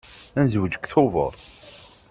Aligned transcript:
Ad 0.39 0.43
nezweǧ 0.45 0.73
deg 0.77 0.85
Tubeṛ. 0.91 1.33